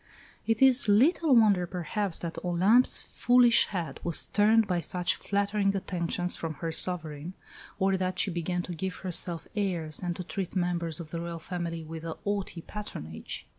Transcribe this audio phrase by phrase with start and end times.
[0.47, 6.35] It is little wonder, perhaps, that Olympe's foolish head was turned by such flattering attentions
[6.35, 7.35] from her sovereign,
[7.77, 11.37] or that she began to give herself airs and to treat members of the Royal
[11.37, 13.47] family with a haughty patronage.